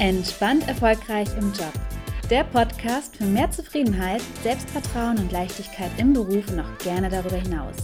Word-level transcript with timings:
Entspannt 0.00 0.66
erfolgreich 0.66 1.28
im 1.36 1.52
Job. 1.52 1.74
Der 2.30 2.42
Podcast 2.44 3.18
für 3.18 3.26
mehr 3.26 3.50
Zufriedenheit, 3.50 4.22
Selbstvertrauen 4.42 5.18
und 5.18 5.30
Leichtigkeit 5.30 5.90
im 5.98 6.14
Beruf 6.14 6.50
und 6.50 6.60
auch 6.60 6.78
gerne 6.78 7.10
darüber 7.10 7.36
hinaus. 7.36 7.76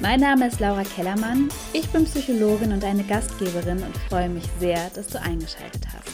Mein 0.00 0.20
Name 0.20 0.46
ist 0.46 0.58
Laura 0.58 0.84
Kellermann, 0.84 1.50
ich 1.74 1.86
bin 1.90 2.06
Psychologin 2.06 2.72
und 2.72 2.82
eine 2.82 3.04
Gastgeberin 3.04 3.82
und 3.82 3.94
freue 4.08 4.30
mich 4.30 4.44
sehr, 4.58 4.88
dass 4.94 5.08
du 5.08 5.20
eingeschaltet 5.20 5.86
hast. 5.92 6.10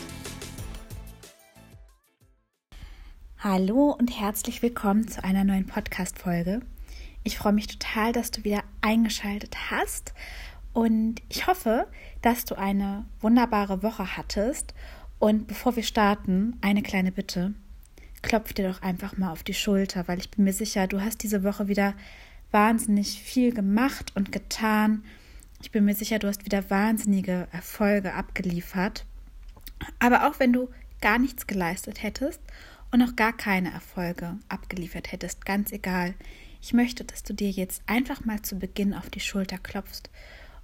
Hallo 3.39 3.95
und 3.97 4.09
herzlich 4.09 4.62
willkommen 4.62 5.07
zu 5.07 5.23
einer 5.23 5.45
neuen 5.45 5.67
Podcast-Folge. 5.69 6.59
Ich 7.23 7.39
freue 7.39 7.53
mich 7.53 7.69
total, 7.69 8.11
dass 8.12 8.33
du 8.33 8.43
wieder 8.43 8.65
eingeschaltet 8.81 9.71
hast 9.71 10.12
und 10.73 11.23
ich 11.29 11.47
hoffe, 11.47 11.87
dass 12.23 12.45
du 12.45 12.57
eine 12.57 13.05
wunderbare 13.21 13.85
Woche 13.85 14.17
hattest 14.17 14.74
und 15.20 15.47
bevor 15.47 15.77
wir 15.77 15.83
starten, 15.83 16.56
eine 16.62 16.83
kleine 16.83 17.12
Bitte. 17.12 17.52
Klopf 18.23 18.55
dir 18.55 18.69
doch 18.69 18.83
einfach 18.83 19.19
mal 19.19 19.30
auf 19.30 19.43
die 19.43 19.55
Schulter, 19.55 20.09
weil 20.09 20.19
ich 20.19 20.30
bin 20.30 20.45
mir 20.45 20.52
sicher, 20.55 20.87
du 20.87 21.02
hast 21.02 21.23
diese 21.23 21.45
Woche 21.45 21.69
wieder 21.69 21.95
wahnsinnig 22.51 23.23
viel 23.23 23.52
gemacht 23.52 24.12
und 24.16 24.33
getan. 24.33 25.05
Ich 25.62 25.70
bin 25.70 25.84
mir 25.84 25.95
sicher, 25.95 26.19
du 26.19 26.27
hast 26.27 26.46
wieder 26.46 26.69
wahnsinnige 26.70 27.48
Erfolge 27.52 28.15
abgeliefert. 28.15 29.05
Aber 29.98 30.27
auch 30.27 30.41
wenn 30.41 30.55
du 30.55 30.70
gar 31.02 31.19
nichts 31.19 31.46
geleistet 31.46 32.02
hättest 32.02 32.41
und 32.91 33.02
auch 33.02 33.15
gar 33.15 33.34
keine 33.34 33.73
Erfolge 33.73 34.38
abgeliefert 34.48 35.12
hättest, 35.12 35.45
ganz 35.45 35.71
egal. 35.71 36.15
Ich 36.62 36.73
möchte, 36.73 37.05
dass 37.05 37.23
du 37.23 37.34
dir 37.34 37.51
jetzt 37.51 37.82
einfach 37.87 38.24
mal 38.24 38.41
zu 38.41 38.59
Beginn 38.59 38.95
auf 38.95 39.10
die 39.10 39.21
Schulter 39.21 39.59
klopfst 39.59 40.09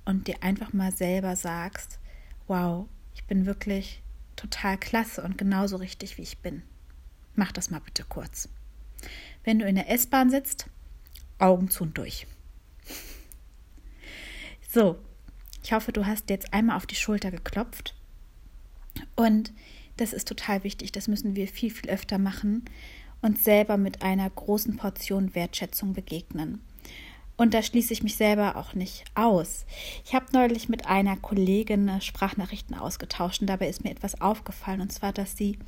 und 0.07 0.29
dir 0.29 0.43
einfach 0.43 0.73
mal 0.73 0.93
selber 0.93 1.37
sagst, 1.37 1.99
wow, 2.47 2.89
ich 3.15 3.25
bin 3.25 3.45
wirklich 3.45 4.03
total 4.37 4.79
klasse 4.79 5.23
und 5.23 5.39
genauso 5.39 5.77
richtig, 5.77 6.19
wie 6.19 6.23
ich 6.23 6.39
bin. 6.39 6.63
Mach 7.35 7.53
das 7.53 7.71
mal 7.71 7.81
bitte 7.81 8.05
kurz. 8.09 8.49
Wenn 9.45 9.59
du 9.59 9.67
in 9.67 9.75
der 9.75 9.91
S-Bahn 9.91 10.31
sitzt, 10.31 10.69
Augen 11.39 11.69
zu 11.69 11.85
und 11.85 11.99
durch. 11.99 12.27
So, 14.69 14.99
ich 15.63 15.73
hoffe, 15.73 15.93
du 15.93 16.07
hast 16.07 16.31
jetzt 16.31 16.53
einmal 16.53 16.77
auf 16.77 16.87
die 16.87 16.95
Schulter 16.95 17.31
geklopft. 17.31 17.95
Und 19.15 19.53
das 19.97 20.13
ist 20.13 20.29
total 20.29 20.65
wichtig. 20.65 20.93
Das 20.93 21.09
müssen 21.09 21.37
wir 21.37 21.49
viel, 21.49 21.71
viel 21.71 21.91
öfter 21.91 22.19
machen. 22.19 22.65
und 23.23 23.43
selber 23.43 23.77
mit 23.77 24.03
einer 24.03 24.29
großen 24.29 24.77
Portion 24.77 25.35
Wertschätzung 25.35 25.95
begegnen. 25.95 26.61
Und 27.37 27.53
da 27.53 27.63
schließe 27.63 27.93
ich 27.93 28.03
mich 28.03 28.17
selber 28.17 28.57
auch 28.57 28.75
nicht 28.75 29.05
aus. 29.15 29.67
Ich 30.05 30.15
habe 30.15 30.27
neulich 30.33 30.69
mit 30.69 30.87
einer 30.87 31.17
Kollegin 31.17 32.01
Sprachnachrichten 32.01 32.75
ausgetauscht 32.75 33.43
und 33.43 33.47
dabei 33.47 33.69
ist 33.69 33.85
mir 33.85 33.91
etwas 33.91 34.21
aufgefallen 34.21 34.81
und 34.81 34.93
zwar, 34.93 35.13
dass 35.13 35.37
sie 35.37 35.59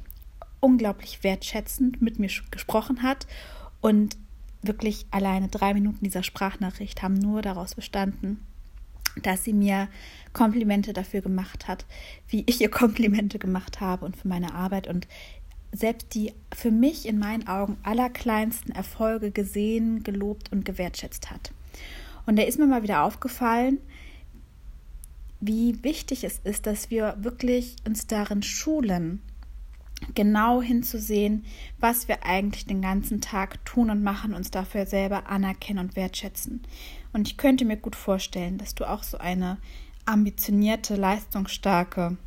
unglaublich 0.61 1.23
wertschätzend 1.23 2.01
mit 2.01 2.19
mir 2.19 2.31
gesprochen 2.51 3.03
hat 3.03 3.27
und 3.81 4.17
wirklich 4.63 5.07
alleine 5.11 5.49
drei 5.49 5.75
Minuten 5.75 6.05
dieser 6.05 6.23
Sprachnachricht 6.23 7.03
haben 7.03 7.15
nur 7.15 7.43
daraus 7.43 7.75
bestanden, 7.75 8.45
dass 9.23 9.45
sie 9.45 9.53
mir 9.53 9.89
Komplimente 10.33 10.93
dafür 10.93 11.21
gemacht 11.21 11.69
hat, 11.69 11.85
wie 12.29 12.45
ich 12.47 12.61
ihr 12.61 12.71
Komplimente 12.71 13.39
gemacht 13.39 13.81
habe 13.81 14.05
und 14.05 14.17
für 14.17 14.29
meine 14.29 14.55
Arbeit 14.55 14.89
und 14.89 15.07
selbst 15.71 16.15
die 16.15 16.33
für 16.55 16.71
mich 16.71 17.07
in 17.07 17.19
meinen 17.19 17.47
Augen 17.47 17.77
allerkleinsten 17.83 18.75
Erfolge 18.75 19.31
gesehen, 19.31 20.03
gelobt 20.03 20.51
und 20.51 20.65
gewertschätzt 20.65 21.31
hat. 21.31 21.53
Und 22.29 22.37
da 22.37 22.43
ist 22.43 22.59
mir 22.59 22.67
mal 22.67 22.83
wieder 22.83 23.05
aufgefallen, 23.05 23.79
wie 25.41 25.83
wichtig 25.83 26.25
es 26.25 26.41
ist, 26.45 26.67
dass 26.67 26.91
wir 26.91 27.17
wirklich 27.21 27.77
uns 27.87 28.07
darin 28.07 28.43
schulen, 28.43 29.23
genau 30.15 30.61
hinzusehen, 30.61 31.47
was 31.81 32.07
wir 32.07 32.27
eigentlich 32.27 32.67
den 32.67 32.83
ganzen 32.83 33.23
Tag 33.23 33.65
tun 33.65 33.89
und 33.89 34.03
machen, 34.03 34.35
uns 34.35 34.51
dafür 34.51 34.85
selber 34.85 35.31
anerkennen 35.31 35.79
und 35.79 35.97
wertschätzen. 35.97 36.65
Und 37.15 37.29
ich 37.29 37.39
könnte 37.39 37.65
mir 37.65 37.79
gut 37.79 37.97
vorstellen, 37.97 38.59
dass 38.59 38.75
du 38.75 38.85
auch 38.85 39.05
so 39.05 39.17
eine 39.17 39.57
ambitionierte, 40.05 40.97
leistungsstarke 40.97 42.19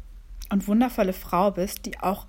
und 0.50 0.68
wundervolle 0.68 1.14
Frau 1.14 1.52
bist, 1.52 1.86
die 1.86 2.00
auch 2.00 2.26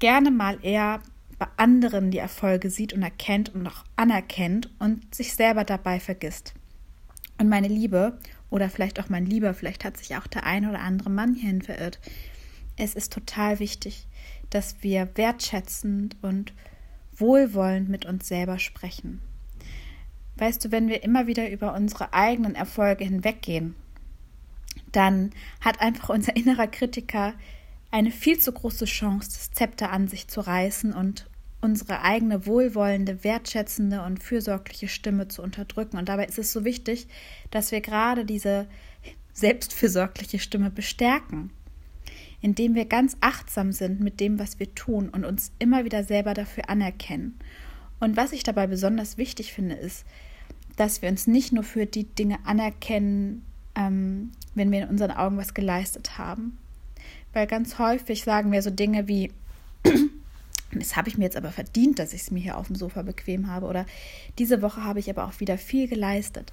gerne 0.00 0.30
mal 0.30 0.58
eher 0.60 1.00
bei 1.38 1.46
anderen 1.56 2.10
die 2.10 2.18
Erfolge 2.18 2.68
sieht 2.68 2.92
und 2.92 3.02
erkennt 3.02 3.54
und 3.54 3.66
auch 3.66 3.84
anerkennt 3.96 4.68
und 4.78 5.14
sich 5.14 5.32
selber 5.32 5.64
dabei 5.64 5.98
vergisst. 5.98 6.52
Und 7.38 7.48
meine 7.48 7.68
Liebe, 7.68 8.18
oder 8.50 8.70
vielleicht 8.70 9.00
auch 9.00 9.08
mein 9.08 9.26
Lieber, 9.26 9.54
vielleicht 9.54 9.84
hat 9.84 9.96
sich 9.96 10.16
auch 10.16 10.26
der 10.26 10.44
ein 10.44 10.68
oder 10.68 10.80
andere 10.80 11.10
Mann 11.10 11.34
hierhin 11.34 11.62
verirrt. 11.62 11.98
Es 12.76 12.94
ist 12.94 13.12
total 13.12 13.58
wichtig, 13.58 14.06
dass 14.50 14.82
wir 14.82 15.08
wertschätzend 15.16 16.16
und 16.22 16.52
wohlwollend 17.16 17.88
mit 17.88 18.06
uns 18.06 18.28
selber 18.28 18.58
sprechen. 18.58 19.20
Weißt 20.36 20.64
du, 20.64 20.70
wenn 20.70 20.88
wir 20.88 21.02
immer 21.02 21.26
wieder 21.26 21.50
über 21.50 21.74
unsere 21.74 22.12
eigenen 22.12 22.54
Erfolge 22.54 23.04
hinweggehen, 23.04 23.74
dann 24.92 25.30
hat 25.60 25.80
einfach 25.80 26.10
unser 26.10 26.36
innerer 26.36 26.66
Kritiker 26.66 27.34
eine 27.90 28.10
viel 28.10 28.38
zu 28.38 28.52
große 28.52 28.84
Chance, 28.84 29.30
das 29.32 29.50
Zepter 29.52 29.90
an 29.90 30.08
sich 30.08 30.28
zu 30.28 30.40
reißen 30.40 30.92
und 30.92 31.28
unsere 31.60 32.02
eigene 32.02 32.46
wohlwollende, 32.46 33.24
wertschätzende 33.24 34.02
und 34.02 34.22
fürsorgliche 34.22 34.88
Stimme 34.88 35.28
zu 35.28 35.42
unterdrücken. 35.42 35.96
Und 35.96 36.08
dabei 36.08 36.26
ist 36.26 36.38
es 36.38 36.52
so 36.52 36.64
wichtig, 36.64 37.08
dass 37.50 37.72
wir 37.72 37.80
gerade 37.80 38.24
diese 38.24 38.66
selbstfürsorgliche 39.32 40.38
Stimme 40.38 40.70
bestärken, 40.70 41.50
indem 42.40 42.74
wir 42.74 42.84
ganz 42.84 43.16
achtsam 43.20 43.72
sind 43.72 44.00
mit 44.00 44.20
dem, 44.20 44.38
was 44.38 44.58
wir 44.58 44.74
tun 44.74 45.08
und 45.08 45.24
uns 45.24 45.52
immer 45.58 45.84
wieder 45.84 46.04
selber 46.04 46.34
dafür 46.34 46.68
anerkennen. 46.70 47.38
Und 48.00 48.16
was 48.16 48.32
ich 48.32 48.42
dabei 48.42 48.66
besonders 48.66 49.18
wichtig 49.18 49.52
finde, 49.52 49.74
ist, 49.74 50.04
dass 50.76 51.00
wir 51.00 51.08
uns 51.08 51.26
nicht 51.26 51.52
nur 51.52 51.64
für 51.64 51.86
die 51.86 52.04
Dinge 52.04 52.38
anerkennen, 52.44 53.44
ähm, 53.74 54.32
wenn 54.54 54.70
wir 54.70 54.82
in 54.82 54.88
unseren 54.88 55.10
Augen 55.10 55.38
was 55.38 55.54
geleistet 55.54 56.18
haben. 56.18 56.58
Weil 57.32 57.46
ganz 57.46 57.78
häufig 57.78 58.24
sagen 58.24 58.52
wir 58.52 58.62
so 58.62 58.70
Dinge 58.70 59.08
wie, 59.08 59.32
das 60.78 60.96
habe 60.96 61.08
ich 61.08 61.18
mir 61.18 61.24
jetzt 61.24 61.36
aber 61.36 61.50
verdient, 61.50 61.98
dass 61.98 62.12
ich 62.12 62.22
es 62.22 62.30
mir 62.30 62.40
hier 62.40 62.58
auf 62.58 62.66
dem 62.66 62.76
Sofa 62.76 63.02
bequem 63.02 63.48
habe. 63.48 63.66
Oder 63.66 63.86
diese 64.38 64.62
Woche 64.62 64.84
habe 64.84 65.00
ich 65.00 65.10
aber 65.10 65.26
auch 65.26 65.40
wieder 65.40 65.58
viel 65.58 65.88
geleistet. 65.88 66.52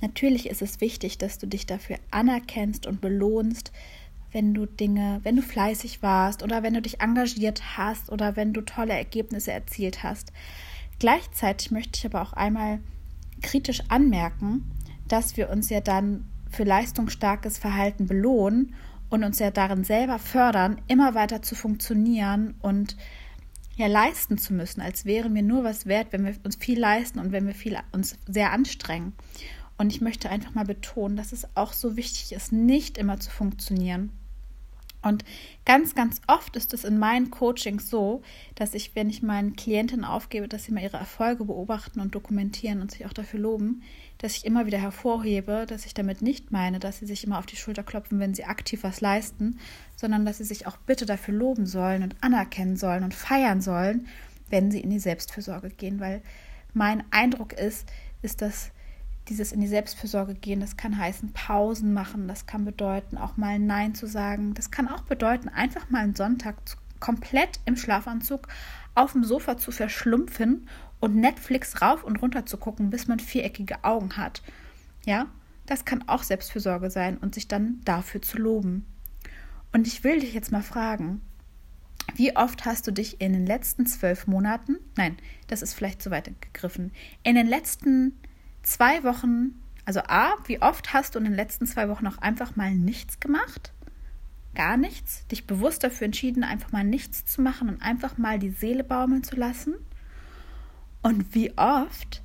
Natürlich 0.00 0.48
ist 0.48 0.62
es 0.62 0.80
wichtig, 0.80 1.18
dass 1.18 1.38
du 1.38 1.46
dich 1.46 1.66
dafür 1.66 1.98
anerkennst 2.10 2.86
und 2.86 3.00
belohnst, 3.00 3.72
wenn 4.32 4.52
du 4.52 4.66
Dinge, 4.66 5.20
wenn 5.22 5.36
du 5.36 5.42
fleißig 5.42 6.02
warst 6.02 6.42
oder 6.42 6.62
wenn 6.62 6.74
du 6.74 6.82
dich 6.82 7.00
engagiert 7.00 7.76
hast 7.76 8.10
oder 8.10 8.36
wenn 8.36 8.52
du 8.52 8.60
tolle 8.60 8.92
Ergebnisse 8.92 9.52
erzielt 9.52 10.02
hast. 10.02 10.32
Gleichzeitig 10.98 11.70
möchte 11.70 11.98
ich 11.98 12.06
aber 12.06 12.22
auch 12.22 12.32
einmal 12.32 12.80
kritisch 13.42 13.82
anmerken, 13.88 14.70
dass 15.08 15.36
wir 15.36 15.50
uns 15.50 15.70
ja 15.70 15.80
dann 15.80 16.24
für 16.50 16.64
leistungsstarkes 16.64 17.58
Verhalten 17.58 18.06
belohnen 18.06 18.74
und 19.08 19.24
uns 19.24 19.38
ja 19.38 19.50
darin 19.50 19.84
selber 19.84 20.18
fördern, 20.18 20.80
immer 20.88 21.14
weiter 21.14 21.42
zu 21.42 21.54
funktionieren 21.54 22.54
und 22.60 22.96
ja 23.76 23.86
leisten 23.86 24.38
zu 24.38 24.54
müssen, 24.54 24.80
als 24.80 25.04
wären 25.04 25.34
wir 25.34 25.42
nur 25.42 25.64
was 25.64 25.86
wert, 25.86 26.08
wenn 26.10 26.24
wir 26.24 26.34
uns 26.44 26.56
viel 26.56 26.78
leisten 26.78 27.18
und 27.18 27.32
wenn 27.32 27.46
wir 27.46 27.54
viel 27.54 27.78
uns 27.92 28.16
sehr 28.26 28.52
anstrengen. 28.52 29.12
Und 29.78 29.92
ich 29.92 30.00
möchte 30.00 30.30
einfach 30.30 30.54
mal 30.54 30.64
betonen, 30.64 31.16
dass 31.16 31.32
es 31.32 31.46
auch 31.54 31.72
so 31.74 31.96
wichtig 31.96 32.32
ist, 32.32 32.52
nicht 32.52 32.96
immer 32.96 33.20
zu 33.20 33.30
funktionieren. 33.30 34.10
Und 35.02 35.24
ganz, 35.64 35.94
ganz 35.94 36.20
oft 36.26 36.56
ist 36.56 36.74
es 36.74 36.84
in 36.84 36.98
meinen 36.98 37.30
Coachings 37.30 37.88
so, 37.90 38.22
dass 38.54 38.74
ich, 38.74 38.94
wenn 38.94 39.08
ich 39.08 39.22
meinen 39.22 39.54
Klientinnen 39.54 40.04
aufgebe, 40.04 40.48
dass 40.48 40.64
sie 40.64 40.72
mal 40.72 40.82
ihre 40.82 40.96
Erfolge 40.96 41.44
beobachten 41.44 42.00
und 42.00 42.14
dokumentieren 42.14 42.80
und 42.80 42.90
sich 42.90 43.06
auch 43.06 43.12
dafür 43.12 43.40
loben, 43.40 43.82
dass 44.18 44.36
ich 44.36 44.44
immer 44.44 44.66
wieder 44.66 44.78
hervorhebe, 44.78 45.64
dass 45.68 45.86
ich 45.86 45.94
damit 45.94 46.22
nicht 46.22 46.50
meine, 46.50 46.78
dass 46.78 46.98
sie 46.98 47.06
sich 47.06 47.24
immer 47.24 47.38
auf 47.38 47.46
die 47.46 47.56
Schulter 47.56 47.82
klopfen, 47.82 48.18
wenn 48.18 48.34
sie 48.34 48.44
aktiv 48.44 48.82
was 48.82 49.00
leisten, 49.00 49.58
sondern 49.94 50.24
dass 50.24 50.38
sie 50.38 50.44
sich 50.44 50.66
auch 50.66 50.76
bitte 50.78 51.06
dafür 51.06 51.34
loben 51.34 51.66
sollen 51.66 52.02
und 52.02 52.16
anerkennen 52.22 52.76
sollen 52.76 53.04
und 53.04 53.14
feiern 53.14 53.60
sollen, 53.60 54.08
wenn 54.50 54.70
sie 54.70 54.80
in 54.80 54.90
die 54.90 54.98
Selbstfürsorge 54.98 55.70
gehen. 55.70 56.00
Weil 56.00 56.22
mein 56.72 57.04
Eindruck 57.10 57.52
ist, 57.52 57.86
ist, 58.22 58.42
dass 58.42 58.70
dieses 59.28 59.52
in 59.52 59.60
die 59.60 59.66
Selbstfürsorge 59.66 60.34
gehen, 60.34 60.60
das 60.60 60.76
kann 60.76 60.98
heißen 60.98 61.32
Pausen 61.32 61.92
machen, 61.92 62.28
das 62.28 62.46
kann 62.46 62.64
bedeuten 62.64 63.18
auch 63.18 63.36
mal 63.36 63.58
Nein 63.58 63.94
zu 63.94 64.06
sagen, 64.06 64.54
das 64.54 64.70
kann 64.70 64.88
auch 64.88 65.02
bedeuten 65.02 65.48
einfach 65.48 65.90
mal 65.90 66.02
einen 66.02 66.14
Sonntag 66.14 66.56
komplett 67.00 67.60
im 67.64 67.76
Schlafanzug 67.76 68.48
auf 68.94 69.12
dem 69.12 69.24
Sofa 69.24 69.58
zu 69.58 69.70
verschlumpfen 69.70 70.68
und 71.00 71.16
Netflix 71.16 71.82
rauf 71.82 72.04
und 72.04 72.16
runter 72.16 72.46
zu 72.46 72.56
gucken, 72.56 72.90
bis 72.90 73.08
man 73.08 73.20
viereckige 73.20 73.84
Augen 73.84 74.16
hat. 74.16 74.42
Ja, 75.04 75.26
das 75.66 75.84
kann 75.84 76.08
auch 76.08 76.22
Selbstfürsorge 76.22 76.90
sein 76.90 77.18
und 77.18 77.34
sich 77.34 77.48
dann 77.48 77.80
dafür 77.84 78.22
zu 78.22 78.38
loben. 78.38 78.86
Und 79.72 79.86
ich 79.86 80.04
will 80.04 80.20
dich 80.20 80.32
jetzt 80.32 80.52
mal 80.52 80.62
fragen, 80.62 81.20
wie 82.14 82.36
oft 82.36 82.64
hast 82.64 82.86
du 82.86 82.92
dich 82.92 83.20
in 83.20 83.32
den 83.32 83.46
letzten 83.46 83.86
zwölf 83.86 84.26
Monaten, 84.26 84.76
nein, 84.96 85.16
das 85.48 85.60
ist 85.60 85.74
vielleicht 85.74 86.00
zu 86.00 86.10
weit 86.10 86.30
gegriffen, 86.40 86.92
in 87.24 87.34
den 87.34 87.46
letzten 87.46 88.16
zwei 88.66 89.04
Wochen, 89.04 89.62
also 89.84 90.00
A, 90.00 90.34
wie 90.46 90.60
oft 90.60 90.92
hast 90.92 91.14
du 91.14 91.18
in 91.18 91.24
den 91.24 91.34
letzten 91.34 91.66
zwei 91.66 91.88
Wochen 91.88 92.06
auch 92.06 92.18
einfach 92.18 92.56
mal 92.56 92.74
nichts 92.74 93.20
gemacht? 93.20 93.72
gar 94.56 94.76
nichts, 94.76 95.24
dich 95.28 95.46
bewusst 95.46 95.84
dafür 95.84 96.06
entschieden, 96.06 96.42
einfach 96.42 96.72
mal 96.72 96.82
nichts 96.82 97.24
zu 97.26 97.42
machen 97.42 97.68
und 97.68 97.82
einfach 97.82 98.18
mal 98.18 98.40
die 98.40 98.50
Seele 98.50 98.82
baumeln 98.82 99.22
zu 99.22 99.36
lassen? 99.36 99.74
Und 101.02 101.32
wie 101.34 101.56
oft 101.56 102.22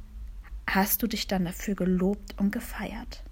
hast 0.65 1.03
du 1.03 1.07
dich 1.07 1.27
dann 1.27 1.45
dafür 1.45 1.75
gelobt 1.75 2.39
und 2.39 2.51
gefeiert? 2.51 3.23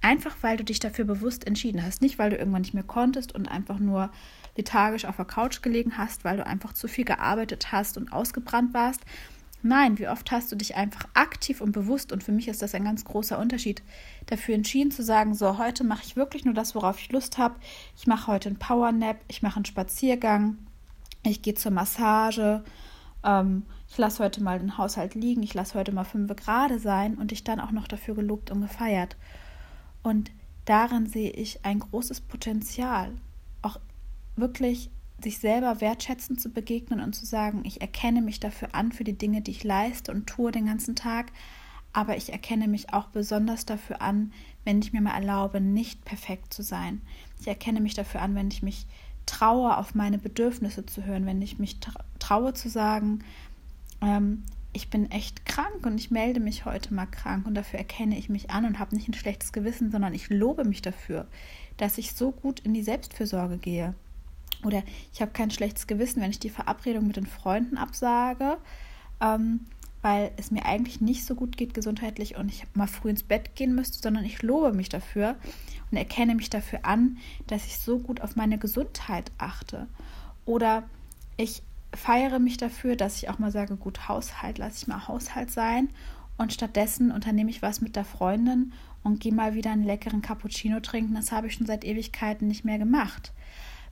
Einfach 0.00 0.36
weil 0.40 0.56
du 0.56 0.64
dich 0.64 0.80
dafür 0.80 1.04
bewusst 1.04 1.46
entschieden 1.46 1.82
hast. 1.82 2.00
Nicht, 2.00 2.18
weil 2.18 2.30
du 2.30 2.36
irgendwann 2.36 2.62
nicht 2.62 2.72
mehr 2.72 2.82
konntest 2.82 3.34
und 3.34 3.46
einfach 3.46 3.78
nur 3.78 4.10
lethargisch 4.56 5.04
auf 5.04 5.16
der 5.16 5.26
Couch 5.26 5.60
gelegen 5.60 5.98
hast, 5.98 6.24
weil 6.24 6.38
du 6.38 6.46
einfach 6.46 6.72
zu 6.72 6.88
viel 6.88 7.04
gearbeitet 7.04 7.70
hast 7.70 7.98
und 7.98 8.10
ausgebrannt 8.10 8.72
warst. 8.72 9.02
Nein, 9.62 9.98
wie 9.98 10.08
oft 10.08 10.30
hast 10.30 10.50
du 10.50 10.56
dich 10.56 10.76
einfach 10.76 11.06
aktiv 11.12 11.60
und 11.60 11.72
bewusst, 11.72 12.12
und 12.12 12.22
für 12.22 12.32
mich 12.32 12.48
ist 12.48 12.62
das 12.62 12.74
ein 12.74 12.84
ganz 12.84 13.04
großer 13.04 13.38
Unterschied, 13.38 13.82
dafür 14.26 14.54
entschieden 14.54 14.90
zu 14.90 15.02
sagen, 15.02 15.34
so, 15.34 15.58
heute 15.58 15.84
mache 15.84 16.02
ich 16.04 16.16
wirklich 16.16 16.44
nur 16.44 16.54
das, 16.54 16.74
worauf 16.74 16.98
ich 16.98 17.12
Lust 17.12 17.36
habe. 17.36 17.56
Ich 17.96 18.06
mache 18.06 18.28
heute 18.28 18.48
einen 18.48 18.58
Powernap, 18.58 19.18
ich 19.28 19.42
mache 19.42 19.56
einen 19.56 19.66
Spaziergang, 19.66 20.56
ich 21.22 21.42
gehe 21.42 21.54
zur 21.54 21.72
Massage, 21.72 22.64
ähm, 23.22 23.64
ich 23.88 23.98
lasse 23.98 24.24
heute 24.24 24.42
mal 24.42 24.58
den 24.58 24.78
Haushalt 24.78 25.14
liegen, 25.14 25.42
ich 25.42 25.52
lasse 25.52 25.78
heute 25.78 25.92
mal 25.92 26.04
fünf 26.04 26.34
gerade 26.36 26.78
sein 26.78 27.16
und 27.16 27.30
dich 27.30 27.44
dann 27.44 27.60
auch 27.60 27.72
noch 27.72 27.86
dafür 27.86 28.14
gelobt 28.14 28.50
und 28.50 28.62
gefeiert. 28.62 29.16
Und 30.02 30.30
darin 30.64 31.06
sehe 31.06 31.30
ich 31.30 31.64
ein 31.66 31.80
großes 31.80 32.22
Potenzial, 32.22 33.12
auch 33.60 33.78
wirklich 34.36 34.90
sich 35.22 35.38
selber 35.38 35.80
wertschätzend 35.80 36.40
zu 36.40 36.50
begegnen 36.50 37.00
und 37.00 37.14
zu 37.14 37.26
sagen, 37.26 37.62
ich 37.64 37.80
erkenne 37.80 38.22
mich 38.22 38.40
dafür 38.40 38.74
an 38.74 38.92
für 38.92 39.04
die 39.04 39.18
Dinge, 39.18 39.40
die 39.40 39.50
ich 39.52 39.64
leiste 39.64 40.12
und 40.12 40.26
tue 40.26 40.52
den 40.52 40.66
ganzen 40.66 40.96
Tag, 40.96 41.32
aber 41.92 42.16
ich 42.16 42.32
erkenne 42.32 42.68
mich 42.68 42.92
auch 42.92 43.08
besonders 43.08 43.66
dafür 43.66 44.00
an, 44.00 44.32
wenn 44.64 44.80
ich 44.80 44.92
mir 44.92 45.00
mal 45.00 45.14
erlaube, 45.14 45.60
nicht 45.60 46.04
perfekt 46.04 46.54
zu 46.54 46.62
sein. 46.62 47.00
Ich 47.40 47.48
erkenne 47.48 47.80
mich 47.80 47.94
dafür 47.94 48.22
an, 48.22 48.34
wenn 48.34 48.48
ich 48.48 48.62
mich 48.62 48.86
traue, 49.26 49.76
auf 49.76 49.94
meine 49.94 50.18
Bedürfnisse 50.18 50.86
zu 50.86 51.04
hören, 51.04 51.26
wenn 51.26 51.42
ich 51.42 51.58
mich 51.58 51.78
traue 52.18 52.54
zu 52.54 52.68
sagen, 52.68 53.24
ähm, 54.00 54.44
ich 54.72 54.88
bin 54.88 55.10
echt 55.10 55.46
krank 55.46 55.84
und 55.84 55.98
ich 55.98 56.10
melde 56.10 56.38
mich 56.38 56.64
heute 56.64 56.94
mal 56.94 57.06
krank 57.06 57.46
und 57.46 57.54
dafür 57.54 57.78
erkenne 57.78 58.16
ich 58.16 58.28
mich 58.28 58.50
an 58.50 58.64
und 58.64 58.78
habe 58.78 58.94
nicht 58.94 59.08
ein 59.08 59.14
schlechtes 59.14 59.52
Gewissen, 59.52 59.90
sondern 59.90 60.14
ich 60.14 60.30
lobe 60.30 60.64
mich 60.64 60.80
dafür, 60.80 61.26
dass 61.76 61.98
ich 61.98 62.12
so 62.12 62.30
gut 62.30 62.60
in 62.60 62.72
die 62.72 62.82
Selbstfürsorge 62.82 63.58
gehe. 63.58 63.94
Oder 64.64 64.82
ich 65.12 65.20
habe 65.20 65.32
kein 65.32 65.50
schlechtes 65.50 65.86
Gewissen, 65.86 66.20
wenn 66.20 66.30
ich 66.30 66.38
die 66.38 66.50
Verabredung 66.50 67.06
mit 67.06 67.16
den 67.16 67.26
Freunden 67.26 67.78
absage, 67.78 68.58
ähm, 69.20 69.60
weil 70.02 70.32
es 70.36 70.50
mir 70.50 70.64
eigentlich 70.64 71.00
nicht 71.00 71.24
so 71.24 71.34
gut 71.34 71.56
geht 71.56 71.74
gesundheitlich 71.74 72.36
und 72.36 72.48
ich 72.48 72.66
mal 72.74 72.86
früh 72.86 73.10
ins 73.10 73.22
Bett 73.22 73.54
gehen 73.54 73.74
müsste, 73.74 73.98
sondern 73.98 74.24
ich 74.24 74.42
lobe 74.42 74.72
mich 74.72 74.88
dafür 74.88 75.36
und 75.90 75.96
erkenne 75.96 76.34
mich 76.34 76.50
dafür 76.50 76.80
an, 76.84 77.18
dass 77.46 77.66
ich 77.66 77.78
so 77.78 77.98
gut 77.98 78.20
auf 78.20 78.36
meine 78.36 78.58
Gesundheit 78.58 79.30
achte. 79.38 79.88
Oder 80.46 80.84
ich 81.36 81.62
feiere 81.94 82.38
mich 82.38 82.56
dafür, 82.56 82.96
dass 82.96 83.16
ich 83.16 83.28
auch 83.28 83.38
mal 83.38 83.50
sage, 83.50 83.76
gut, 83.76 84.08
Haushalt, 84.08 84.58
lasse 84.58 84.78
ich 84.78 84.86
mal 84.86 85.08
Haushalt 85.08 85.50
sein 85.50 85.88
und 86.38 86.52
stattdessen 86.52 87.10
unternehme 87.10 87.50
ich 87.50 87.62
was 87.62 87.80
mit 87.80 87.96
der 87.96 88.04
Freundin 88.04 88.72
und 89.02 89.20
gehe 89.20 89.34
mal 89.34 89.54
wieder 89.54 89.70
einen 89.70 89.84
leckeren 89.84 90.22
Cappuccino 90.22 90.80
trinken. 90.80 91.14
Das 91.14 91.32
habe 91.32 91.46
ich 91.46 91.54
schon 91.54 91.66
seit 91.66 91.84
Ewigkeiten 91.84 92.48
nicht 92.48 92.64
mehr 92.64 92.78
gemacht. 92.78 93.32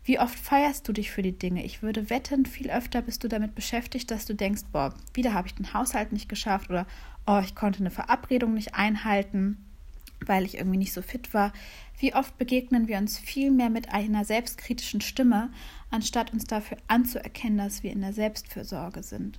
Wie 0.04 0.18
oft 0.18 0.38
feierst 0.38 0.88
du 0.88 0.92
dich 0.92 1.10
für 1.10 1.22
die 1.22 1.38
Dinge? 1.38 1.64
Ich 1.64 1.82
würde 1.82 2.08
wetten, 2.10 2.46
viel 2.46 2.70
öfter 2.70 3.02
bist 3.02 3.24
du 3.24 3.28
damit 3.28 3.54
beschäftigt, 3.54 4.10
dass 4.10 4.24
du 4.24 4.34
denkst, 4.34 4.62
boah, 4.72 4.94
wieder 5.12 5.34
habe 5.34 5.48
ich 5.48 5.54
den 5.54 5.74
Haushalt 5.74 6.12
nicht 6.12 6.28
geschafft 6.28 6.70
oder 6.70 6.86
oh, 7.26 7.40
ich 7.44 7.54
konnte 7.54 7.80
eine 7.80 7.90
Verabredung 7.90 8.54
nicht 8.54 8.74
einhalten, 8.74 9.64
weil 10.24 10.44
ich 10.44 10.56
irgendwie 10.56 10.78
nicht 10.78 10.94
so 10.94 11.02
fit 11.02 11.34
war. 11.34 11.52
Wie 11.98 12.14
oft 12.14 12.38
begegnen 12.38 12.88
wir 12.88 12.96
uns 12.96 13.18
viel 13.18 13.50
mehr 13.50 13.70
mit 13.70 13.90
einer 13.90 14.24
selbstkritischen 14.24 15.00
Stimme, 15.00 15.50
anstatt 15.90 16.32
uns 16.32 16.44
dafür 16.44 16.78
anzuerkennen, 16.86 17.58
dass 17.58 17.82
wir 17.82 17.92
in 17.92 18.00
der 18.00 18.12
Selbstfürsorge 18.12 19.02
sind. 19.02 19.38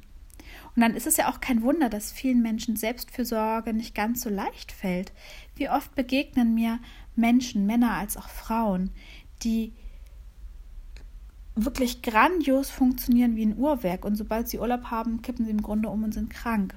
Und 0.76 0.82
dann 0.82 0.96
ist 0.96 1.08
es 1.08 1.18
ja 1.18 1.32
auch 1.32 1.42
kein 1.42 1.62
Wunder, 1.62 1.90
dass 1.90 2.12
vielen 2.12 2.42
Menschen 2.42 2.76
Selbstfürsorge 2.76 3.74
nicht 3.74 3.96
ganz 3.96 4.22
so 4.22 4.30
leicht 4.30 4.72
fällt. 4.72 5.12
Wie 5.56 5.70
oft 5.70 5.96
begegnen 5.96 6.54
mir 6.54 6.80
Menschen, 7.16 7.66
Männer 7.66 7.94
als 7.94 8.18
auch 8.18 8.30
Frauen, 8.30 8.92
die 9.44 9.74
wirklich 11.66 12.02
grandios 12.02 12.70
funktionieren 12.70 13.36
wie 13.36 13.46
ein 13.46 13.58
Uhrwerk 13.58 14.06
und 14.06 14.16
sobald 14.16 14.48
sie 14.48 14.60
Urlaub 14.60 14.86
haben, 14.86 15.22
kippen 15.22 15.46
sie 15.46 15.52
im 15.52 15.62
Grunde 15.62 15.90
um 15.90 16.04
und 16.04 16.14
sind 16.14 16.30
krank. 16.30 16.76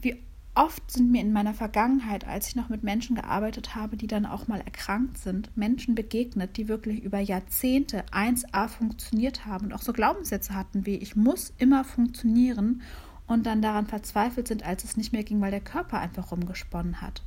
Wie 0.00 0.22
oft 0.54 0.90
sind 0.90 1.12
mir 1.12 1.20
in 1.20 1.32
meiner 1.32 1.54
Vergangenheit, 1.54 2.26
als 2.26 2.48
ich 2.48 2.56
noch 2.56 2.68
mit 2.68 2.82
Menschen 2.82 3.16
gearbeitet 3.16 3.74
habe, 3.74 3.96
die 3.96 4.06
dann 4.06 4.26
auch 4.26 4.48
mal 4.48 4.60
erkrankt 4.60 5.18
sind, 5.18 5.54
Menschen 5.56 5.94
begegnet, 5.94 6.56
die 6.56 6.68
wirklich 6.68 7.02
über 7.02 7.20
Jahrzehnte 7.20 8.04
1a 8.06 8.68
funktioniert 8.68 9.44
haben 9.44 9.66
und 9.66 9.72
auch 9.74 9.82
so 9.82 9.92
Glaubenssätze 9.92 10.54
hatten 10.54 10.86
wie 10.86 10.96
ich 10.96 11.14
muss 11.14 11.52
immer 11.58 11.84
funktionieren 11.84 12.82
und 13.26 13.44
dann 13.44 13.60
daran 13.60 13.86
verzweifelt 13.86 14.48
sind, 14.48 14.64
als 14.64 14.84
es 14.84 14.96
nicht 14.96 15.12
mehr 15.12 15.24
ging, 15.24 15.40
weil 15.40 15.50
der 15.50 15.60
Körper 15.60 15.98
einfach 15.98 16.30
rumgesponnen 16.30 17.00
hat. 17.00 17.22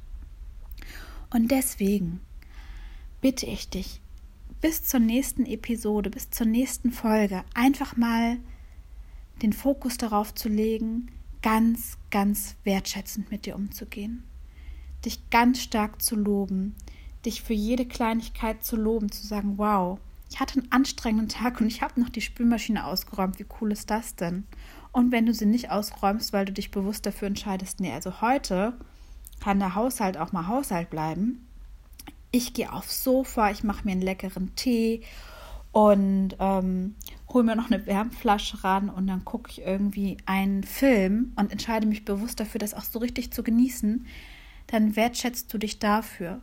Und 1.29 1.51
deswegen 1.51 2.21
bitte 3.21 3.45
ich 3.45 3.69
dich, 3.69 4.01
bis 4.61 4.83
zur 4.83 4.99
nächsten 4.99 5.45
Episode, 5.45 6.09
bis 6.09 6.29
zur 6.29 6.47
nächsten 6.47 6.91
Folge 6.91 7.43
einfach 7.53 7.95
mal 7.95 8.37
den 9.41 9.53
Fokus 9.53 9.97
darauf 9.97 10.33
zu 10.33 10.49
legen, 10.49 11.11
ganz, 11.41 11.97
ganz 12.11 12.55
wertschätzend 12.63 13.31
mit 13.31 13.45
dir 13.45 13.55
umzugehen. 13.55 14.23
Dich 15.05 15.29
ganz 15.29 15.61
stark 15.61 16.01
zu 16.01 16.15
loben, 16.15 16.75
dich 17.25 17.41
für 17.41 17.53
jede 17.53 17.85
Kleinigkeit 17.85 18.63
zu 18.63 18.75
loben, 18.75 19.11
zu 19.11 19.25
sagen, 19.25 19.57
wow, 19.57 19.99
ich 20.29 20.39
hatte 20.39 20.59
einen 20.59 20.71
anstrengenden 20.71 21.29
Tag 21.29 21.59
und 21.59 21.67
ich 21.67 21.81
habe 21.81 21.99
noch 21.99 22.09
die 22.09 22.21
Spülmaschine 22.21 22.85
ausgeräumt. 22.85 23.39
Wie 23.39 23.45
cool 23.59 23.71
ist 23.71 23.89
das 23.89 24.15
denn? 24.15 24.45
Und 24.91 25.11
wenn 25.11 25.25
du 25.25 25.33
sie 25.33 25.45
nicht 25.45 25.71
ausräumst, 25.71 26.33
weil 26.33 26.45
du 26.45 26.51
dich 26.51 26.71
bewusst 26.71 27.05
dafür 27.05 27.27
entscheidest, 27.27 27.79
nee, 27.79 27.91
also 27.91 28.21
heute 28.21 28.77
kann 29.39 29.59
der 29.59 29.75
Haushalt 29.75 30.17
auch 30.17 30.31
mal 30.31 30.47
Haushalt 30.47 30.89
bleiben, 30.89 31.47
ich 32.31 32.53
gehe 32.53 32.71
aufs 32.71 33.03
Sofa, 33.03 33.51
ich 33.51 33.63
mache 33.63 33.85
mir 33.85 33.91
einen 33.91 34.01
leckeren 34.01 34.55
Tee 34.55 35.01
und 35.71 36.35
ähm, 36.39 36.95
hole 37.29 37.43
mir 37.43 37.55
noch 37.55 37.69
eine 37.69 37.85
Wärmflasche 37.85 38.63
ran 38.63 38.89
und 38.89 39.07
dann 39.07 39.25
gucke 39.25 39.51
ich 39.51 39.61
irgendwie 39.61 40.17
einen 40.25 40.63
Film 40.63 41.33
und 41.35 41.51
entscheide 41.51 41.87
mich 41.87 42.05
bewusst 42.05 42.39
dafür, 42.39 42.59
das 42.59 42.73
auch 42.73 42.83
so 42.83 42.99
richtig 42.99 43.31
zu 43.31 43.43
genießen, 43.43 44.05
dann 44.67 44.95
wertschätzt 44.95 45.53
du 45.53 45.57
dich 45.57 45.79
dafür. 45.79 46.41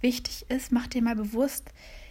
Wichtig 0.00 0.46
ist, 0.48 0.72
mach 0.72 0.86
dir 0.86 1.02
mal 1.02 1.16
bewusst, 1.16 1.70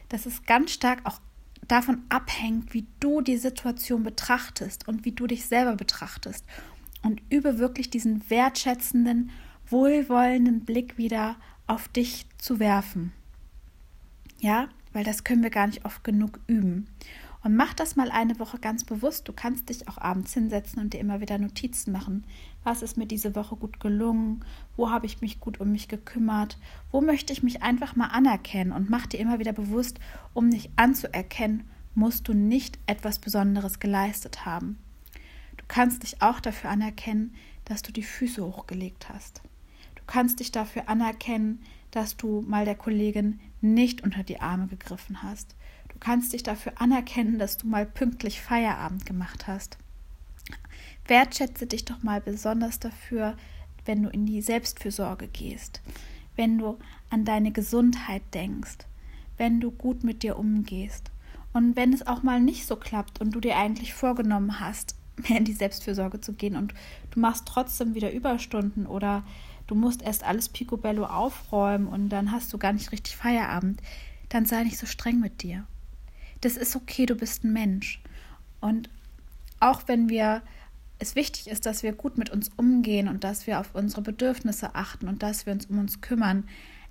dass 0.10 0.26
es 0.26 0.44
ganz 0.46 0.72
stark 0.72 1.02
auch 1.06 1.20
davon 1.68 2.04
abhängt, 2.10 2.74
wie 2.74 2.86
du 3.00 3.22
die 3.22 3.38
Situation 3.38 4.04
betrachtest 4.04 4.88
und 4.88 5.06
wie 5.06 5.12
du 5.12 5.28
dich 5.28 5.46
selber 5.46 5.76
betrachtest. 5.76 6.46
Und 7.04 7.22
übe 7.30 7.58
wirklich 7.60 7.90
diesen 7.90 8.30
wertschätzenden, 8.30 9.32
wohlwollenden 9.68 10.66
Blick 10.66 10.98
wieder 10.98 11.36
auf 11.67 11.88
dich 11.88 12.25
zu 12.38 12.60
werfen. 12.60 13.13
Ja, 14.39 14.67
weil 14.91 15.03
das 15.03 15.24
können 15.24 15.43
wir 15.43 15.50
gar 15.50 15.67
nicht 15.67 15.86
oft 15.86 16.03
genug 16.03 16.39
üben. 16.48 16.88
Und 17.43 17.58
mach 17.58 17.74
das 17.74 17.98
mal 17.98 18.10
eine 18.10 18.39
Woche 18.39 18.58
ganz 18.58 18.86
bewusst. 18.86 19.27
Du 19.27 19.34
kannst 19.34 19.67
dich 19.67 19.89
auch 19.89 19.98
abends 19.98 20.34
hinsetzen 20.34 20.82
und 20.82 20.93
dir 20.93 21.01
immer 21.01 21.20
wieder 21.20 21.38
Notizen 21.38 21.91
machen. 21.91 22.24
Was 22.63 22.82
ist 22.82 22.96
mir 22.96 23.05
diese 23.05 23.36
Woche 23.36 23.58
gut 23.58 23.82
gelungen? 23.82 24.46
Wo 24.77 24.89
habe 24.89 25.05
ich 25.05 25.20
mich 25.20 25.41
gut 25.41 25.60
um 25.60 25.74
mich 25.74 25.89
gekümmert? 25.89 26.58
Wo 26.89 27.01
möchte 27.01 27.34
ich 27.34 27.43
mich 27.43 27.62
einfach 27.62 27.98
mal 27.98 28.08
anerkennen? 28.08 28.72
Und 28.72 28.89
mach 28.89 29.08
dir 29.08 29.20
immer 29.20 29.39
wieder 29.39 29.51
bewusst, 29.51 30.00
um 30.34 30.50
dich 30.51 30.70
anzuerkennen, 30.77 31.70
musst 31.96 32.29
du 32.29 32.34
nicht 32.34 32.79
etwas 32.88 33.20
Besonderes 33.20 33.79
geleistet 33.79 34.46
haben. 34.46 34.77
Du 35.58 35.65
kannst 35.67 36.03
dich 36.03 36.22
auch 36.22 36.39
dafür 36.39 36.70
anerkennen, 36.70 37.36
dass 37.65 37.82
du 37.82 37.91
die 37.91 38.03
Füße 38.03 38.43
hochgelegt 38.43 39.10
hast. 39.10 39.41
Du 40.06 40.12
kannst 40.12 40.42
dich 40.42 40.52
dafür 40.52 40.90
anerkennen, 40.90 41.64
dass 41.90 42.18
du 42.18 42.42
mal 42.42 42.66
der 42.66 42.76
Kollegin 42.76 43.40
nicht 43.62 44.04
unter 44.04 44.22
die 44.22 44.42
Arme 44.42 44.68
gegriffen 44.68 45.24
hast. 45.24 45.56
Du 45.88 45.96
kannst 45.98 46.34
dich 46.34 46.44
dafür 46.44 46.74
anerkennen, 46.82 47.40
dass 47.40 47.56
du 47.56 47.68
mal 47.68 47.86
pünktlich 47.86 48.42
Feierabend 48.42 49.06
gemacht 49.06 49.48
hast. 49.48 49.78
Wertschätze 51.08 51.68
dich 51.68 51.86
doch 51.86 52.04
mal 52.04 52.20
besonders 52.20 52.80
dafür, 52.80 53.38
wenn 53.86 54.04
du 54.04 54.10
in 54.10 54.26
die 54.26 54.42
Selbstfürsorge 54.42 55.30
gehst, 55.30 55.82
wenn 56.36 56.58
du 56.58 56.78
an 57.10 57.24
deine 57.24 57.52
Gesundheit 57.52 58.24
denkst, 58.34 58.80
wenn 59.38 59.62
du 59.62 59.72
gut 59.72 60.04
mit 60.04 60.22
dir 60.22 60.38
umgehst. 60.38 61.12
Und 61.54 61.78
wenn 61.78 61.94
es 61.94 62.06
auch 62.06 62.24
mal 62.24 62.42
nicht 62.42 62.68
so 62.68 62.76
klappt 62.76 63.22
und 63.22 63.32
du 63.32 63.40
dir 63.40 63.56
eigentlich 63.56 63.94
vorgenommen 63.94 64.60
hast, 64.60 64.96
mehr 65.30 65.38
in 65.38 65.46
die 65.46 65.54
Selbstfürsorge 65.54 66.20
zu 66.20 66.34
gehen 66.34 66.58
und 66.58 66.74
du 67.12 67.22
machst 67.22 67.46
trotzdem 67.46 67.96
wieder 67.96 68.12
Überstunden 68.12 68.86
oder 68.86 69.24
du 69.67 69.75
musst 69.75 70.01
erst 70.01 70.24
alles 70.24 70.50
picobello 70.50 71.05
aufräumen 71.05 71.88
und 71.88 72.10
dann 72.10 72.32
hast 72.32 72.51
du 72.53 72.58
gar 72.58 72.74
nicht 72.74 72.91
richtig 72.91 73.15
Feierabend, 73.15 73.82
dann 74.29 74.46
sei 74.46 74.63
nicht 74.63 74.77
so 74.77 74.86
streng 74.86 75.20
mit 75.20 75.43
dir. 75.43 75.65
Das 76.41 76.58
ist 76.58 76.75
okay, 76.75 77.05
du 77.05 77.15
bist 77.15 77.43
ein 77.43 77.53
Mensch. 77.53 78.01
Und 78.60 78.89
auch 79.60 79.84
wenn 79.88 80.10
wir 80.10 80.41
es 81.00 81.15
wichtig 81.15 81.48
ist, 81.48 81.65
dass 81.65 81.84
wir 81.84 81.93
gut 81.93 82.17
mit 82.17 82.29
uns 82.29 82.50
umgehen 82.58 83.08
und 83.08 83.24
dass 83.24 83.48
wir 83.48 83.60
auf 83.60 83.75
unsere 83.75 84.01
Bedürfnisse 84.01 84.75
achten 84.75 85.08
und 85.08 85.24
dass 85.24 85.46
wir 85.46 85.53
uns 85.53 85.65
um 85.67 85.79
uns 85.79 86.01
kümmern, 86.01 86.46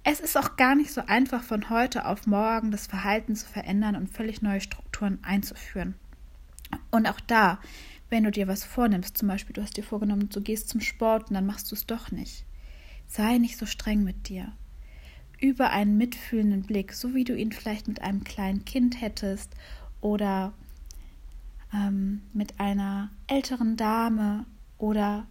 Es 0.04 0.18
ist 0.18 0.36
auch 0.36 0.56
gar 0.56 0.74
nicht 0.74 0.92
so 0.92 1.02
einfach 1.06 1.44
von 1.44 1.70
heute 1.70 2.06
auf 2.06 2.26
morgen 2.26 2.72
das 2.72 2.88
Verhalten 2.88 3.36
zu 3.36 3.46
verändern 3.46 3.94
und 3.94 4.10
völlig 4.10 4.42
neue 4.42 4.60
Strukturen 4.60 5.20
einzuführen. 5.22 5.94
Und 6.90 7.06
auch 7.06 7.20
da, 7.20 7.60
wenn 8.10 8.24
du 8.24 8.32
dir 8.32 8.48
was 8.48 8.64
vornimmst, 8.64 9.16
zum 9.16 9.28
Beispiel 9.28 9.52
du 9.52 9.62
hast 9.62 9.76
dir 9.76 9.84
vorgenommen, 9.84 10.28
du 10.28 10.40
gehst 10.40 10.68
zum 10.70 10.80
Sport 10.80 11.28
und 11.28 11.34
dann 11.34 11.46
machst 11.46 11.70
du 11.70 11.76
es 11.76 11.86
doch 11.86 12.10
nicht. 12.10 12.44
Sei 13.12 13.36
nicht 13.36 13.58
so 13.58 13.66
streng 13.66 14.04
mit 14.04 14.30
dir. 14.30 14.52
Über 15.38 15.68
einen 15.68 15.98
mitfühlenden 15.98 16.62
Blick, 16.62 16.94
so 16.94 17.12
wie 17.14 17.24
du 17.24 17.36
ihn 17.36 17.52
vielleicht 17.52 17.86
mit 17.86 18.00
einem 18.00 18.24
kleinen 18.24 18.64
Kind 18.64 19.02
hättest 19.02 19.54
oder 20.00 20.54
ähm, 21.74 22.22
mit 22.32 22.58
einer 22.58 23.10
älteren 23.26 23.76
Dame 23.76 24.46
oder 24.78 25.26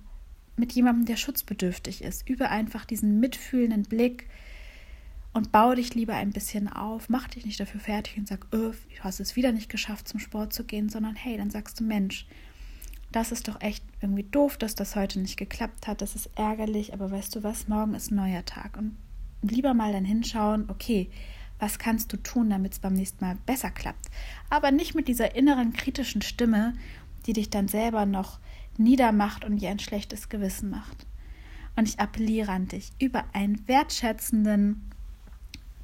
mit 0.57 0.73
jemandem, 0.73 1.05
der 1.07 1.15
schutzbedürftig 1.15 2.03
ist. 2.03 2.29
Über 2.29 2.51
einfach 2.51 2.85
diesen 2.85 3.19
mitfühlenden 3.19 3.81
Blick 3.81 4.29
und 5.33 5.51
bau 5.51 5.73
dich 5.73 5.95
lieber 5.95 6.13
ein 6.13 6.29
bisschen 6.29 6.67
auf. 6.71 7.09
Mach 7.09 7.29
dich 7.29 7.47
nicht 7.47 7.59
dafür 7.59 7.79
fertig 7.79 8.15
und 8.19 8.27
sag, 8.27 8.45
öh, 8.53 8.73
du 8.73 8.99
hast 8.99 9.19
es 9.19 9.35
wieder 9.35 9.53
nicht 9.53 9.71
geschafft, 9.71 10.07
zum 10.07 10.19
Sport 10.19 10.53
zu 10.53 10.65
gehen, 10.65 10.89
sondern 10.89 11.15
hey, 11.15 11.35
dann 11.35 11.49
sagst 11.49 11.79
du, 11.79 11.83
Mensch, 11.83 12.27
das 13.11 13.31
ist 13.31 13.47
doch 13.47 13.59
echt 13.61 13.83
irgendwie 14.01 14.23
doof, 14.23 14.57
dass 14.57 14.75
das 14.75 14.95
heute 14.95 15.19
nicht 15.19 15.37
geklappt 15.37 15.87
hat. 15.87 16.01
Das 16.01 16.15
ist 16.15 16.29
ärgerlich, 16.35 16.93
aber 16.93 17.11
weißt 17.11 17.35
du 17.35 17.43
was, 17.43 17.67
morgen 17.67 17.93
ist 17.93 18.11
ein 18.11 18.15
neuer 18.15 18.45
Tag. 18.45 18.77
Und 18.77 18.97
lieber 19.41 19.73
mal 19.73 19.91
dann 19.91 20.05
hinschauen, 20.05 20.69
okay, 20.69 21.09
was 21.59 21.77
kannst 21.77 22.11
du 22.11 22.17
tun, 22.17 22.49
damit 22.49 22.73
es 22.73 22.79
beim 22.79 22.93
nächsten 22.93 23.23
Mal 23.23 23.37
besser 23.45 23.69
klappt. 23.69 24.07
Aber 24.49 24.71
nicht 24.71 24.95
mit 24.95 25.07
dieser 25.07 25.35
inneren 25.35 25.73
kritischen 25.73 26.21
Stimme, 26.21 26.73
die 27.25 27.33
dich 27.33 27.49
dann 27.49 27.67
selber 27.67 28.05
noch 28.05 28.39
niedermacht 28.77 29.45
und 29.45 29.57
dir 29.57 29.69
ein 29.69 29.79
schlechtes 29.79 30.29
Gewissen 30.29 30.69
macht. 30.69 31.05
Und 31.75 31.87
ich 31.87 31.99
appelliere 31.99 32.51
an 32.51 32.67
dich 32.67 32.91
über 32.99 33.25
einen 33.33 33.67
wertschätzenden 33.67 34.89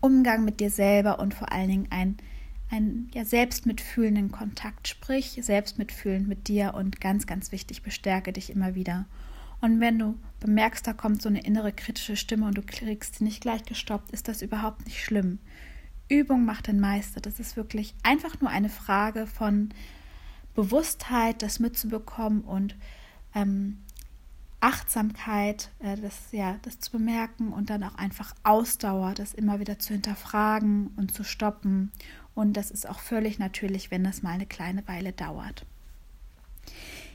Umgang 0.02 0.46
mit 0.46 0.60
dir 0.60 0.70
selber 0.70 1.20
und 1.20 1.34
vor 1.34 1.52
allen 1.52 1.70
Dingen 1.70 1.88
einen, 1.92 2.18
einen 2.70 3.10
ja, 3.14 3.26
selbstmitfühlenden 3.26 4.32
Kontakt. 4.32 4.88
Sprich 4.88 5.40
selbstmitfühlend 5.42 6.28
mit 6.28 6.48
dir 6.48 6.74
und 6.74 7.00
ganz, 7.02 7.28
ganz 7.28 7.52
wichtig, 7.52 7.82
bestärke 7.82 8.34
dich 8.34 8.50
immer 8.50 8.76
wieder. 8.76 9.06
Und 9.62 9.80
wenn 9.80 9.98
du 9.98 10.16
bemerkst, 10.40 10.86
da 10.86 10.94
kommt 10.94 11.22
so 11.22 11.30
eine 11.30 11.44
innere 11.44 11.72
kritische 11.72 12.16
Stimme 12.16 12.46
und 12.46 12.58
du 12.58 12.62
kriegst 12.62 13.16
sie 13.16 13.24
nicht 13.24 13.42
gleich 13.42 13.64
gestoppt, 13.64 14.12
ist 14.12 14.28
das 14.28 14.42
überhaupt 14.42 14.86
nicht 14.86 15.04
schlimm. 15.04 15.40
Übung 16.10 16.46
macht 16.46 16.68
den 16.68 16.80
Meister. 16.80 17.22
Das 17.22 17.40
ist 17.40 17.58
wirklich 17.58 17.94
einfach 18.04 18.40
nur 18.40 18.50
eine 18.50 18.70
Frage 18.70 19.28
von 19.28 19.70
Bewusstheit, 20.56 21.42
das 21.42 21.60
mitzubekommen 21.60 22.42
und 22.42 22.76
ähm, 23.36 23.80
Achtsamkeit, 24.60 25.70
äh, 25.80 25.98
das, 25.98 26.32
ja, 26.32 26.58
das 26.64 26.80
zu 26.80 26.92
bemerken 26.92 27.54
und 27.54 27.70
dann 27.70 27.84
auch 27.84 27.96
einfach 27.96 28.34
Ausdauer, 28.44 29.14
das 29.14 29.34
immer 29.34 29.60
wieder 29.60 29.80
zu 29.80 29.94
hinterfragen 29.94 30.92
und 30.98 31.14
zu 31.14 31.24
stoppen. 31.24 31.92
Und 32.38 32.54
das 32.54 32.70
ist 32.70 32.88
auch 32.88 33.00
völlig 33.00 33.40
natürlich, 33.40 33.90
wenn 33.90 34.04
das 34.04 34.22
mal 34.22 34.30
eine 34.30 34.46
kleine 34.46 34.88
Weile 34.88 35.12
dauert. 35.12 35.66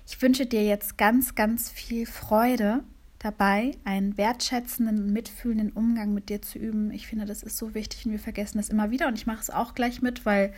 Ich 0.05 0.21
wünsche 0.21 0.47
dir 0.47 0.65
jetzt 0.65 0.99
ganz, 0.99 1.37
ganz 1.37 1.71
viel 1.71 2.07
Freude 2.07 2.83
dabei, 3.21 3.71
einen 3.85 4.19
wertschätzenden, 4.19 5.13
mitfühlenden 5.13 5.71
Umgang 5.71 6.13
mit 6.13 6.29
dir 6.29 6.43
zu 6.43 6.59
üben. 6.59 6.91
Ich 6.91 7.07
finde, 7.07 7.25
das 7.25 7.45
ist 7.45 7.57
so 7.57 7.73
wichtig 7.73 8.05
und 8.05 8.11
wir 8.11 8.19
vergessen 8.19 8.59
das 8.59 8.69
immer 8.69 8.91
wieder 8.91 9.07
und 9.07 9.15
ich 9.15 9.29
mache 9.29 9.41
es 9.41 9.49
auch 9.49 9.77
gleich 9.77 10.03
mit, 10.03 10.27
weil 10.27 10.53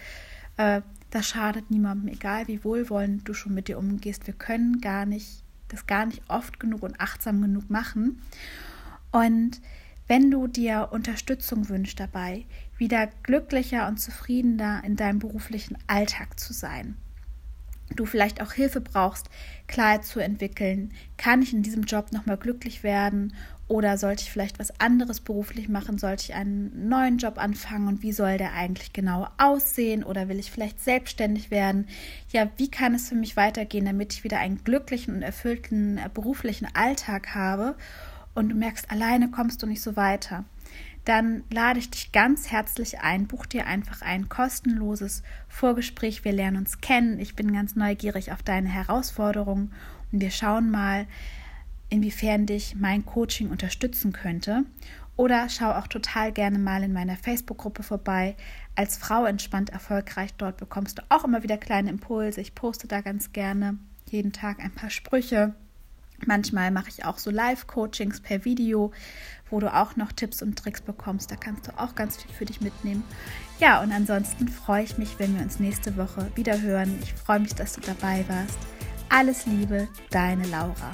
äh, 0.57 0.81
das 1.11 1.29
schadet 1.29 1.71
niemandem, 1.71 2.09
egal 2.09 2.49
wie 2.49 2.65
wohlwollend 2.65 3.29
du 3.29 3.35
schon 3.35 3.53
mit 3.53 3.69
dir 3.69 3.77
umgehst. 3.77 4.27
Wir 4.27 4.33
können 4.33 4.81
gar 4.81 5.05
nicht, 5.05 5.45
das 5.69 5.87
gar 5.87 6.07
nicht 6.07 6.23
oft 6.29 6.59
genug 6.59 6.83
und 6.85 6.99
achtsam 7.03 7.43
genug 7.43 7.69
machen. 7.69 8.23
Und 9.13 9.61
wenn 10.07 10.31
du 10.31 10.47
dir 10.47 10.89
Unterstützung 10.91 11.69
wünschst 11.69 12.01
dabei, 12.01 12.47
wieder 12.79 13.09
glücklicher 13.23 13.89
und 13.89 13.99
zufriedener 13.99 14.83
in 14.85 14.97
deinem 14.97 15.19
beruflichen 15.19 15.79
Alltag 15.87 16.39
zu 16.39 16.53
sein, 16.53 16.97
du 17.97 18.07
vielleicht 18.07 18.43
auch 18.43 18.53
Hilfe 18.53 18.81
brauchst, 18.81 19.29
Klarheit 19.67 20.05
zu 20.05 20.21
entwickeln, 20.21 20.93
kann 21.17 21.43
ich 21.43 21.53
in 21.53 21.63
diesem 21.63 21.85
Job 21.85 22.13
nochmal 22.13 22.37
glücklich 22.37 22.83
werden? 22.83 23.35
Oder 23.67 23.97
sollte 23.97 24.23
ich 24.23 24.31
vielleicht 24.31 24.59
was 24.59 24.79
anderes 24.79 25.21
beruflich 25.21 25.71
machen, 25.71 25.97
sollte 25.97 26.25
ich 26.25 26.35
einen 26.35 26.89
neuen 26.89 27.17
Job 27.17 27.39
anfangen? 27.39 27.89
Und 27.89 28.03
wie 28.03 28.13
soll 28.13 28.37
der 28.37 28.53
eigentlich 28.53 28.93
genau 28.93 29.27
aussehen? 29.39 30.05
Oder 30.05 30.29
will 30.29 30.39
ich 30.39 30.51
vielleicht 30.51 30.85
selbstständig 30.85 31.51
werden? 31.51 31.87
Ja, 32.31 32.51
wie 32.59 32.71
kann 32.71 32.95
es 32.95 33.09
für 33.09 33.15
mich 33.15 33.37
weitergehen, 33.37 33.87
damit 33.87 34.13
ich 34.13 34.25
wieder 34.25 34.39
einen 34.39 34.63
glücklichen 34.65 35.15
und 35.15 35.23
erfüllten 35.23 35.97
äh, 35.97 36.11
beruflichen 36.13 36.69
Alltag 36.75 37.35
habe? 37.35 37.75
Und 38.35 38.51
du 38.51 38.55
merkst, 38.55 38.91
alleine 38.91 39.31
kommst 39.31 39.63
du 39.63 39.67
nicht 39.67 39.81
so 39.81 39.97
weiter? 39.97 40.45
Dann 41.05 41.45
lade 41.53 41.79
ich 41.79 41.91
dich 41.91 42.13
ganz 42.13 42.51
herzlich 42.51 43.01
ein. 43.01 43.27
Buch 43.27 43.47
dir 43.47 43.67
einfach 43.67 44.03
ein 44.03 44.29
kostenloses 44.29 45.23
Vorgespräch. 45.49 46.25
Wir 46.25 46.33
lernen 46.33 46.59
uns 46.59 46.81
kennen. 46.81 47.21
Ich 47.21 47.37
bin 47.37 47.53
ganz 47.53 47.77
neugierig 47.77 48.33
auf 48.33 48.43
deine 48.43 48.69
Herausforderungen 48.69 49.73
und 50.13 50.21
wir 50.21 50.31
schauen 50.31 50.71
mal, 50.71 51.07
inwiefern 51.91 52.47
dich 52.47 52.75
mein 52.77 53.05
Coaching 53.05 53.51
unterstützen 53.51 54.13
könnte. 54.13 54.65
Oder 55.17 55.49
schau 55.49 55.71
auch 55.73 55.87
total 55.87 56.33
gerne 56.33 56.59
mal 56.59 56.83
in 56.83 56.93
meiner 56.93 57.17
Facebook-Gruppe 57.17 57.83
vorbei. 57.83 58.37
Als 58.75 58.97
Frau 58.97 59.27
entspannt 59.27 59.71
erfolgreich. 59.71 60.35
Dort 60.35 60.57
bekommst 60.57 60.99
du 60.99 61.03
auch 61.09 61.25
immer 61.25 61.43
wieder 61.43 61.57
kleine 61.57 61.91
Impulse. 61.91 62.41
Ich 62.41 62.55
poste 62.55 62.89
da 62.89 63.01
ganz 63.01 63.33
gerne 63.33 63.79
jeden 64.11 64.33
Tag 64.33 64.59
ein 64.59 64.73
paar 64.73 64.91
Sprüche. 64.91 65.55
Manchmal 66.27 66.71
mache 66.71 66.89
ich 66.89 67.05
auch 67.05 67.19
so 67.19 67.31
Live-Coachings 67.31 68.21
per 68.21 68.45
Video, 68.45 68.93
wo 69.51 69.61
du 69.61 69.75
auch 69.75 69.97
noch 69.97 70.13
Tipps 70.13 70.43
und 70.43 70.59
Tricks 70.59 70.81
bekommst. 70.81 71.31
Da 71.31 71.37
kannst 71.37 71.69
du 71.69 71.79
auch 71.79 71.95
ganz 71.95 72.17
viel 72.17 72.33
für 72.33 72.45
dich 72.45 72.61
mitnehmen. 72.61 73.05
Ja, 73.61 73.83
und 73.83 73.93
ansonsten 73.93 74.49
freue 74.49 74.85
ich 74.85 74.99
mich, 74.99 75.19
wenn 75.19 75.37
wir 75.37 75.43
uns 75.43 75.61
nächste 75.61 75.97
Woche 75.97 76.31
wieder 76.35 76.61
hören. 76.61 76.99
Ich 77.03 77.15
freue 77.15 77.41
mich, 77.41 77.55
dass 77.55 77.75
du 77.75 77.81
dabei 77.81 78.25
warst. 78.29 78.59
Alles 79.09 79.47
Liebe, 79.47 79.89
deine 80.11 80.47
Laura. 80.49 80.91